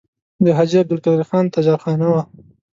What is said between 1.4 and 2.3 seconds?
تجارتخانه وه.